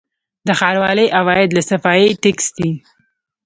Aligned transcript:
د 0.47 0.49
ښاروالۍ 0.59 1.07
عواید 1.17 1.49
له 1.53 1.61
صفايي 1.69 2.07
ټکس 2.21 2.47
دي 2.57 2.71